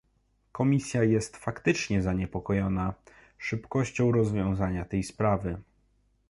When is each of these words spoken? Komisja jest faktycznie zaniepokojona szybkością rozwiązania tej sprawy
Komisja 0.51 1.03
jest 1.03 1.37
faktycznie 1.37 2.01
zaniepokojona 2.01 2.93
szybkością 3.37 4.11
rozwiązania 4.11 4.85
tej 4.85 5.03
sprawy 5.03 5.61